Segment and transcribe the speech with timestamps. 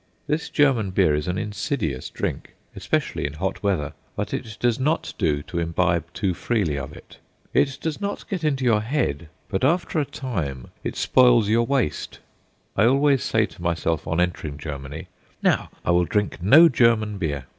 [0.25, 5.13] This German beer is an insidious drink, especially in hot weather; but it does not
[5.19, 7.19] do to imbibe too freely of it.
[7.53, 12.17] It does not get into your head, but after a time it spoils your waist.
[12.75, 15.07] I always say to myself on entering Germany:
[15.43, 17.45] "Now, I will drink no German beer.